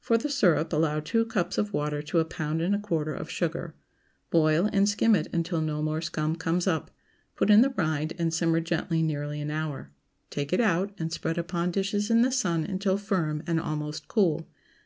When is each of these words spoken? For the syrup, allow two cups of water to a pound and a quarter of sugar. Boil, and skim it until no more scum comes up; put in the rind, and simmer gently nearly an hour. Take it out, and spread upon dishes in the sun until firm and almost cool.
For 0.00 0.16
the 0.16 0.30
syrup, 0.30 0.72
allow 0.72 1.00
two 1.00 1.26
cups 1.26 1.58
of 1.58 1.74
water 1.74 2.00
to 2.00 2.18
a 2.18 2.24
pound 2.24 2.62
and 2.62 2.74
a 2.74 2.78
quarter 2.78 3.12
of 3.12 3.28
sugar. 3.28 3.74
Boil, 4.30 4.70
and 4.72 4.88
skim 4.88 5.14
it 5.14 5.28
until 5.34 5.60
no 5.60 5.82
more 5.82 6.00
scum 6.00 6.34
comes 6.36 6.66
up; 6.66 6.90
put 7.34 7.50
in 7.50 7.60
the 7.60 7.74
rind, 7.76 8.14
and 8.18 8.32
simmer 8.32 8.60
gently 8.60 9.02
nearly 9.02 9.38
an 9.38 9.50
hour. 9.50 9.90
Take 10.30 10.50
it 10.54 10.62
out, 10.62 10.94
and 10.98 11.12
spread 11.12 11.36
upon 11.36 11.72
dishes 11.72 12.10
in 12.10 12.22
the 12.22 12.32
sun 12.32 12.64
until 12.64 12.96
firm 12.96 13.42
and 13.46 13.60
almost 13.60 14.08
cool. 14.08 14.48